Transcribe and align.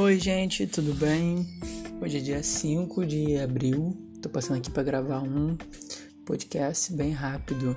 Oi, 0.00 0.16
gente, 0.20 0.64
tudo 0.64 0.94
bem? 0.94 1.44
Hoje 2.00 2.18
é 2.18 2.20
dia 2.20 2.40
5 2.40 3.04
de 3.04 3.36
abril. 3.36 3.96
Tô 4.22 4.28
passando 4.28 4.58
aqui 4.58 4.70
para 4.70 4.84
gravar 4.84 5.20
um 5.24 5.58
podcast 6.24 6.92
bem 6.92 7.10
rápido. 7.10 7.76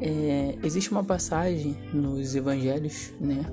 É, 0.00 0.56
existe 0.62 0.92
uma 0.92 1.02
passagem 1.02 1.76
nos 1.92 2.36
evangelhos, 2.36 3.10
né? 3.20 3.44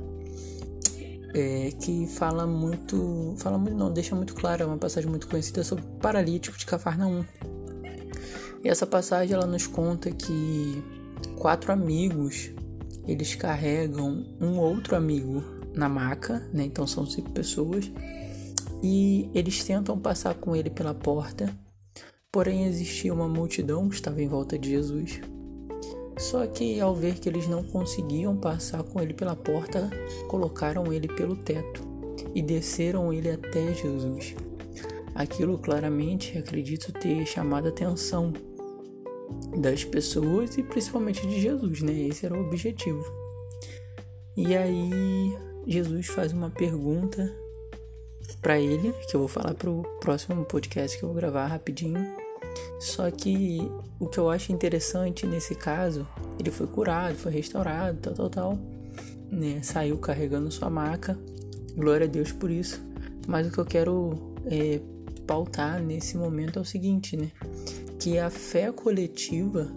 É, 1.33 1.71
que 1.83 2.05
fala 2.05 2.45
muito, 2.45 3.33
fala 3.39 3.57
muito, 3.57 3.75
não, 3.75 3.91
deixa 3.91 4.15
muito 4.15 4.35
claro, 4.35 4.61
é 4.61 4.65
uma 4.67 4.77
passagem 4.77 5.09
muito 5.09 5.27
conhecida 5.27 5.63
sobre 5.63 5.83
o 5.83 5.87
paralítico 5.97 6.55
de 6.55 6.67
Cafarnaum. 6.67 7.25
E 8.63 8.69
essa 8.69 8.85
passagem 8.85 9.33
ela 9.33 9.47
nos 9.47 9.65
conta 9.65 10.11
que 10.11 10.83
quatro 11.37 11.73
amigos 11.73 12.51
eles 13.07 13.33
carregam 13.33 14.23
um 14.39 14.59
outro 14.59 14.95
amigo 14.95 15.62
na 15.73 15.89
maca, 15.89 16.47
né? 16.53 16.63
Então 16.63 16.85
são 16.85 17.05
cinco 17.05 17.31
pessoas 17.31 17.91
e 18.81 19.29
eles 19.33 19.63
tentam 19.63 19.97
passar 19.97 20.35
com 20.35 20.55
ele 20.55 20.69
pela 20.69 20.93
porta. 20.93 21.49
Porém 22.31 22.65
existia 22.65 23.13
uma 23.13 23.27
multidão 23.27 23.87
que 23.87 23.95
estava 23.95 24.21
em 24.21 24.27
volta 24.27 24.57
de 24.57 24.69
Jesus. 24.69 25.21
Só 26.17 26.45
que 26.45 26.79
ao 26.79 26.95
ver 26.95 27.19
que 27.19 27.29
eles 27.29 27.47
não 27.47 27.63
conseguiam 27.63 28.35
passar 28.35 28.83
com 28.83 29.01
ele 29.01 29.13
pela 29.13 29.35
porta, 29.35 29.89
colocaram 30.27 30.91
ele 30.91 31.07
pelo 31.07 31.35
teto 31.35 31.81
e 32.35 32.41
desceram 32.41 33.11
ele 33.11 33.29
até 33.29 33.73
Jesus. 33.73 34.35
Aquilo 35.15 35.57
claramente 35.57 36.37
acredito 36.37 36.91
ter 36.91 37.25
chamado 37.25 37.67
a 37.67 37.69
atenção 37.69 38.33
das 39.57 39.83
pessoas 39.83 40.57
e 40.57 40.63
principalmente 40.63 41.25
de 41.27 41.39
Jesus, 41.39 41.81
né? 41.81 41.93
Esse 41.93 42.25
era 42.25 42.35
o 42.35 42.47
objetivo. 42.47 43.03
E 44.35 44.55
aí 44.55 45.37
Jesus 45.65 46.07
faz 46.07 46.33
uma 46.33 46.49
pergunta 46.49 47.31
para 48.41 48.59
ele, 48.59 48.93
que 49.09 49.15
eu 49.15 49.19
vou 49.19 49.27
falar 49.27 49.53
pro 49.53 49.83
próximo 49.99 50.43
podcast 50.45 50.97
que 50.97 51.03
eu 51.03 51.09
vou 51.09 51.15
gravar 51.15 51.47
rapidinho. 51.47 52.05
Só 52.79 53.09
que 53.09 53.59
o 53.99 54.07
que 54.07 54.17
eu 54.17 54.29
acho 54.29 54.51
interessante 54.51 55.25
nesse 55.25 55.55
caso, 55.55 56.07
ele 56.39 56.51
foi 56.51 56.67
curado, 56.67 57.15
foi 57.15 57.31
restaurado, 57.31 57.99
tal, 58.01 58.13
tal, 58.13 58.29
tal, 58.29 58.59
né? 59.31 59.61
Saiu 59.63 59.97
carregando 59.97 60.51
sua 60.51 60.69
maca. 60.69 61.17
Glória 61.75 62.05
a 62.05 62.09
Deus 62.09 62.31
por 62.31 62.51
isso. 62.51 62.81
Mas 63.27 63.47
o 63.47 63.51
que 63.51 63.57
eu 63.57 63.65
quero 63.65 64.35
é, 64.45 64.79
pautar 65.25 65.81
nesse 65.81 66.17
momento 66.17 66.59
é 66.59 66.61
o 66.61 66.65
seguinte, 66.65 67.15
né? 67.15 67.31
Que 67.97 68.19
a 68.19 68.29
fé 68.29 68.71
coletiva 68.71 69.71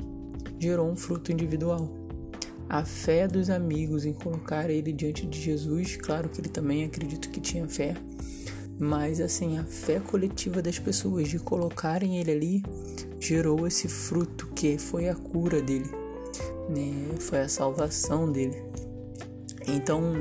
gerou 0.58 0.90
um 0.90 0.96
fruto 0.96 1.30
individual. 1.32 1.88
A 2.68 2.84
fé 2.84 3.28
dos 3.28 3.48
amigos 3.48 4.04
em 4.04 4.12
colocar 4.12 4.68
ele 4.68 4.92
diante 4.92 5.24
de 5.26 5.40
Jesus, 5.40 5.96
claro 5.96 6.28
que 6.28 6.40
ele 6.40 6.48
também 6.48 6.84
acredito 6.84 7.30
que 7.30 7.40
tinha 7.40 7.68
fé, 7.68 7.94
mas 8.78 9.20
assim, 9.20 9.56
a 9.56 9.64
fé 9.64 10.00
coletiva 10.00 10.60
das 10.60 10.78
pessoas 10.78 11.28
de 11.28 11.38
colocarem 11.38 12.18
ele 12.18 12.30
ali 12.30 12.62
gerou 13.20 13.66
esse 13.66 13.88
fruto 13.88 14.48
que 14.48 14.78
foi 14.78 15.08
a 15.08 15.14
cura 15.14 15.62
dele, 15.62 15.90
né? 16.68 17.16
Foi 17.20 17.40
a 17.40 17.48
salvação 17.48 18.30
dele. 18.30 18.62
Então, 19.68 20.14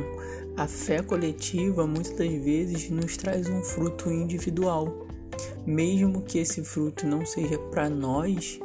a 0.55 0.67
fé 0.67 1.01
coletiva 1.01 1.85
muitas 1.85 2.15
das 2.17 2.31
vezes 2.31 2.89
nos 2.89 3.17
traz 3.17 3.49
um 3.49 3.61
fruto 3.61 4.11
individual, 4.11 5.07
mesmo 5.65 6.21
que 6.21 6.37
esse 6.37 6.63
fruto 6.63 7.05
não 7.05 7.25
seja 7.25 7.57
para 7.57 7.89
nós, 7.89 8.59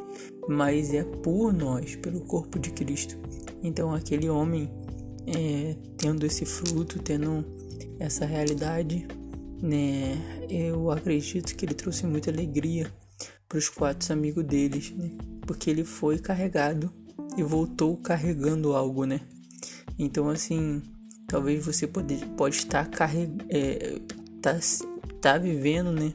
mas 0.50 0.92
é 0.92 1.04
por 1.04 1.52
nós, 1.52 1.94
pelo 1.94 2.20
corpo 2.22 2.58
de 2.58 2.72
Cristo. 2.72 3.16
Então, 3.62 3.94
aquele 3.94 4.28
homem 4.28 4.68
é, 5.24 5.76
tendo 5.96 6.26
esse 6.26 6.44
fruto, 6.44 6.98
tendo 6.98 7.44
essa 8.00 8.26
realidade, 8.26 9.06
né, 9.62 10.18
eu 10.48 10.90
acredito 10.90 11.54
que 11.54 11.64
ele 11.64 11.74
trouxe 11.74 12.04
muita 12.04 12.30
alegria 12.30 12.92
para 13.48 13.58
os 13.58 13.68
quatro 13.68 14.12
amigos 14.12 14.44
deles, 14.44 14.90
né, 14.90 15.12
porque 15.46 15.70
ele 15.70 15.84
foi 15.84 16.18
carregado 16.18 16.92
e 17.36 17.42
voltou 17.44 17.96
carregando 17.96 18.74
algo, 18.74 19.04
né. 19.04 19.20
Então, 19.96 20.28
assim, 20.28 20.82
talvez 21.28 21.64
você 21.64 21.86
pode, 21.86 22.16
pode 22.36 22.56
estar 22.56 22.88
carregando, 22.88 23.44
é, 23.50 24.00
tá, 24.42 24.58
tá 25.20 25.38
vivendo, 25.38 25.92
né, 25.92 26.12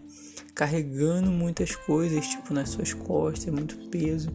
carregando 0.53 1.29
muitas 1.29 1.75
coisas, 1.75 2.27
tipo, 2.27 2.53
nas 2.53 2.69
suas 2.69 2.93
costas, 2.93 3.53
muito 3.53 3.77
peso 3.89 4.31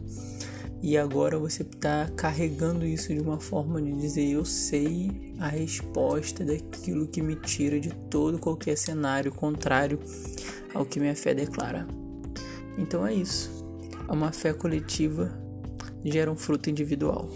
e 0.83 0.97
agora 0.97 1.37
você 1.37 1.61
está 1.61 2.09
carregando 2.15 2.85
isso 2.85 3.13
de 3.13 3.19
uma 3.19 3.39
forma 3.39 3.79
de 3.79 3.91
dizer 3.93 4.31
eu 4.31 4.43
sei 4.43 5.35
a 5.39 5.47
resposta 5.47 6.43
daquilo 6.43 7.07
que 7.07 7.21
me 7.21 7.35
tira 7.35 7.79
de 7.79 7.93
todo 8.09 8.39
qualquer 8.39 8.75
cenário 8.75 9.31
contrário 9.31 9.99
ao 10.73 10.83
que 10.83 10.99
minha 10.99 11.15
fé 11.15 11.35
declara. 11.35 11.87
Então 12.79 13.05
é 13.05 13.13
isso. 13.13 13.63
Uma 14.09 14.31
fé 14.31 14.53
coletiva 14.53 15.31
gera 16.03 16.31
um 16.31 16.35
fruto 16.35 16.69
individual. 16.69 17.29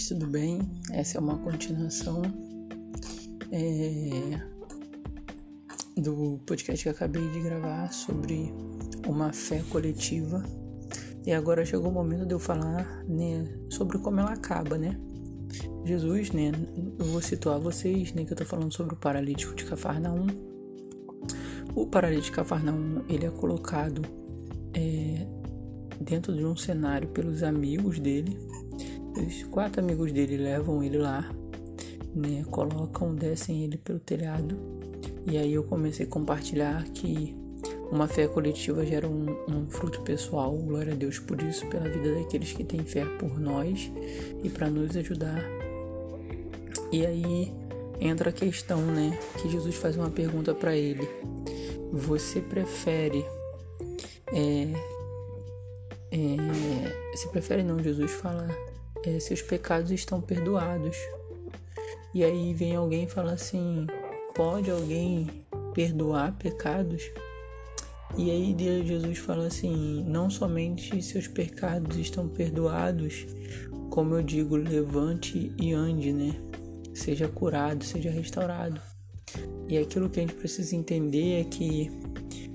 Tudo 0.00 0.26
bem? 0.26 0.58
Essa 0.90 1.18
é 1.18 1.20
uma 1.20 1.36
continuação 1.38 2.22
é, 3.50 4.40
do 5.96 6.40
podcast 6.46 6.82
que 6.82 6.88
acabei 6.88 7.28
de 7.30 7.40
gravar 7.40 7.92
sobre 7.92 8.52
uma 9.06 9.32
fé 9.32 9.62
coletiva. 9.68 10.42
E 11.26 11.32
agora 11.32 11.64
chegou 11.64 11.90
o 11.90 11.92
momento 11.92 12.24
de 12.24 12.32
eu 12.32 12.38
falar 12.38 13.04
né, 13.06 13.46
sobre 13.68 13.98
como 13.98 14.18
ela 14.18 14.32
acaba, 14.32 14.78
né? 14.78 14.98
Jesus, 15.84 16.30
né? 16.32 16.52
Eu 16.98 17.04
vou 17.04 17.20
situar 17.20 17.60
vocês, 17.60 18.12
né? 18.14 18.24
Que 18.24 18.32
eu 18.32 18.36
tô 18.36 18.44
falando 18.44 18.72
sobre 18.72 18.94
o 18.94 18.96
paralítico 18.96 19.54
de 19.54 19.64
Cafarnaum. 19.64 20.26
O 21.74 21.86
paralítico 21.86 22.30
de 22.30 22.36
Cafarnaum, 22.36 23.04
ele 23.08 23.26
é 23.26 23.30
colocado 23.30 24.02
é, 24.72 25.26
dentro 26.00 26.34
de 26.34 26.44
um 26.44 26.56
cenário 26.56 27.08
pelos 27.08 27.42
amigos 27.42 27.98
dele. 27.98 28.38
Os 29.16 29.44
quatro 29.44 29.80
amigos 29.80 30.12
dele 30.12 30.36
levam 30.36 30.82
ele 30.82 30.98
lá 30.98 31.30
né, 32.14 32.44
colocam, 32.50 33.14
descem 33.14 33.64
ele 33.64 33.78
pelo 33.78 33.98
telhado. 33.98 34.58
E 35.26 35.36
aí 35.36 35.52
eu 35.52 35.64
comecei 35.64 36.06
a 36.06 36.08
compartilhar 36.08 36.84
que 36.90 37.34
uma 37.90 38.08
fé 38.08 38.26
coletiva 38.26 38.84
gera 38.84 39.08
um, 39.08 39.36
um, 39.48 39.66
fruto 39.66 40.00
pessoal. 40.02 40.56
Glória 40.56 40.92
a 40.92 40.96
Deus 40.96 41.18
por 41.18 41.40
isso, 41.42 41.66
pela 41.66 41.88
vida 41.88 42.14
daqueles 42.14 42.52
que 42.52 42.64
têm 42.64 42.84
fé 42.84 43.04
por 43.18 43.38
nós 43.38 43.90
e 44.42 44.48
para 44.48 44.68
nos 44.68 44.96
ajudar. 44.96 45.42
E 46.90 47.06
aí 47.06 47.52
entra 48.00 48.30
a 48.30 48.32
questão, 48.32 48.80
né? 48.80 49.18
Que 49.40 49.48
Jesus 49.48 49.76
faz 49.76 49.96
uma 49.96 50.10
pergunta 50.10 50.54
para 50.54 50.76
ele: 50.76 51.08
Você 51.92 52.40
prefere. 52.40 53.24
É, 54.34 54.72
é, 56.10 57.16
se 57.16 57.28
prefere 57.28 57.62
não, 57.62 57.82
Jesus 57.82 58.10
fala: 58.10 58.48
é, 59.04 59.18
Seus 59.20 59.42
pecados 59.42 59.90
estão 59.90 60.20
perdoados. 60.20 60.96
E 62.14 62.22
aí 62.22 62.52
vem 62.54 62.76
alguém 62.76 63.04
e 63.04 63.10
fala 63.10 63.32
assim: 63.32 63.86
pode 64.34 64.70
alguém 64.70 65.28
perdoar 65.74 66.36
pecados? 66.36 67.02
E 68.16 68.30
aí 68.30 68.54
Jesus 68.84 69.18
fala 69.18 69.46
assim: 69.46 70.04
não 70.06 70.28
somente 70.28 71.00
seus 71.02 71.26
pecados 71.26 71.96
estão 71.96 72.28
perdoados, 72.28 73.26
como 73.90 74.14
eu 74.14 74.22
digo, 74.22 74.56
levante 74.56 75.52
e 75.58 75.72
ande, 75.72 76.12
né? 76.12 76.34
Seja 76.94 77.26
curado, 77.26 77.84
seja 77.84 78.10
restaurado. 78.10 78.80
E 79.66 79.78
aquilo 79.78 80.10
que 80.10 80.20
a 80.20 80.22
gente 80.22 80.34
precisa 80.34 80.76
entender 80.76 81.40
é 81.40 81.44
que 81.44 81.90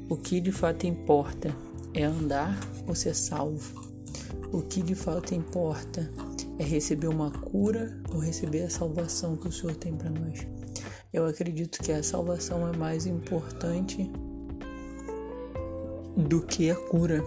o 0.08 0.16
que 0.16 0.40
de 0.40 0.52
fato 0.52 0.86
importa 0.86 1.56
é 1.94 2.04
andar 2.04 2.60
ou 2.88 2.94
ser 2.94 3.16
salvo. 3.16 3.88
O 4.52 4.62
que 4.62 4.84
de 4.84 4.94
fato 4.94 5.34
importa 5.34 6.10
é 6.60 6.64
receber 6.64 7.08
uma 7.08 7.32
cura 7.32 7.98
ou 8.12 8.20
receber 8.20 8.64
a 8.64 8.70
salvação 8.70 9.36
que 9.36 9.48
o 9.48 9.52
Senhor 9.52 9.76
tem 9.76 9.96
para 9.96 10.10
nós. 10.10 10.48
Eu 11.14 11.26
acredito 11.26 11.82
que 11.82 11.92
a 11.92 12.04
salvação 12.04 12.68
é 12.68 12.76
mais 12.76 13.06
importante 13.06 14.10
do 16.16 16.42
que 16.42 16.70
a 16.70 16.76
cura. 16.76 17.24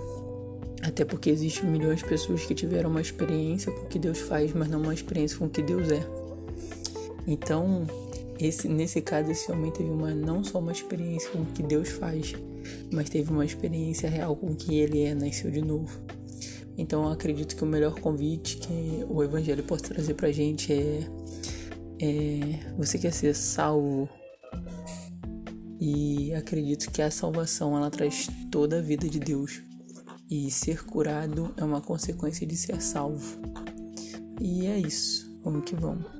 Até 0.82 1.04
porque 1.04 1.30
existem 1.30 1.68
milhões 1.68 1.98
de 1.98 2.06
pessoas 2.06 2.44
que 2.44 2.54
tiveram 2.54 2.90
uma 2.90 3.00
experiência 3.00 3.70
com 3.70 3.82
o 3.82 3.88
que 3.88 3.98
Deus 3.98 4.18
faz, 4.18 4.52
mas 4.52 4.68
não 4.68 4.80
uma 4.80 4.94
experiência 4.94 5.38
com 5.38 5.46
o 5.46 5.50
que 5.50 5.62
Deus 5.62 5.90
é. 5.90 6.06
Então, 7.26 7.86
esse, 8.38 8.66
nesse 8.68 9.00
caso, 9.02 9.30
esse 9.30 9.52
homem 9.52 9.70
teve 9.70 9.90
uma, 9.90 10.14
não 10.14 10.42
só 10.42 10.58
uma 10.58 10.72
experiência 10.72 11.30
com 11.30 11.42
o 11.42 11.46
que 11.46 11.62
Deus 11.62 11.90
faz, 11.90 12.34
mas 12.90 13.10
teve 13.10 13.30
uma 13.30 13.44
experiência 13.44 14.08
real 14.08 14.34
com 14.34 14.48
o 14.48 14.56
que 14.56 14.78
ele 14.78 15.02
é, 15.02 15.14
nasceu 15.14 15.50
de 15.50 15.60
novo. 15.60 16.00
Então 16.80 17.04
eu 17.04 17.12
acredito 17.12 17.54
que 17.54 17.62
o 17.62 17.66
melhor 17.66 18.00
convite 18.00 18.56
que 18.56 19.04
o 19.06 19.22
Evangelho 19.22 19.62
pode 19.62 19.82
trazer 19.82 20.14
pra 20.14 20.32
gente 20.32 20.72
é, 20.72 21.00
é 22.00 22.74
você 22.74 22.98
quer 22.98 23.12
ser 23.12 23.34
salvo 23.34 24.08
e 25.78 26.32
acredito 26.32 26.90
que 26.90 27.02
a 27.02 27.10
salvação 27.10 27.76
ela 27.76 27.90
traz 27.90 28.30
toda 28.50 28.78
a 28.78 28.82
vida 28.82 29.06
de 29.10 29.20
Deus. 29.20 29.60
E 30.30 30.50
ser 30.50 30.86
curado 30.86 31.52
é 31.58 31.64
uma 31.64 31.82
consequência 31.82 32.46
de 32.46 32.56
ser 32.56 32.80
salvo. 32.80 33.38
E 34.40 34.66
é 34.66 34.78
isso. 34.78 35.38
Vamos 35.44 35.64
que 35.64 35.74
vamos. 35.74 36.19